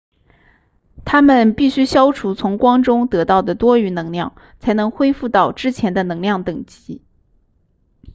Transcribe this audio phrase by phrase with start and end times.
[1.05, 7.03] 它们必须消除从光中得到的多余能量才能恢复到之前的能量等级